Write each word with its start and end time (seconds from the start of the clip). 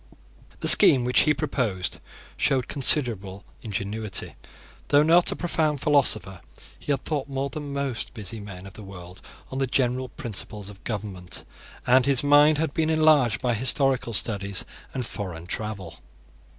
The 0.61 0.67
scheme 0.67 1.05
which 1.05 1.19
he 1.29 1.33
proposed 1.35 1.99
showed 2.35 2.67
considerable 2.67 3.45
ingenuity. 3.61 4.33
Though 4.87 5.03
not 5.03 5.31
a 5.31 5.35
profound 5.35 5.79
philosopher, 5.79 6.41
he 6.79 6.91
had 6.91 7.05
thought 7.05 7.29
more 7.29 7.51
than 7.51 7.71
most 7.71 8.15
busy 8.15 8.39
men 8.39 8.65
of 8.65 8.73
the 8.73 8.81
world 8.81 9.21
on 9.51 9.59
the 9.59 9.67
general 9.67 10.09
principles 10.09 10.71
of 10.71 10.83
government; 10.85 11.45
and 11.85 12.07
his 12.07 12.23
mind 12.23 12.57
had 12.57 12.73
been 12.73 12.89
enlarged 12.89 13.43
by 13.43 13.53
historical 13.53 14.13
studies 14.13 14.65
and 14.91 15.05
foreign 15.05 15.45
travel. 15.45 15.97